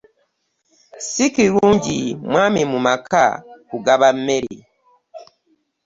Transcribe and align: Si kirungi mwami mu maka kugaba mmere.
Si 1.07 1.25
kirungi 1.35 1.99
mwami 2.29 2.61
mu 2.71 2.79
maka 2.87 3.23
kugaba 3.69 4.07
mmere. 4.17 4.55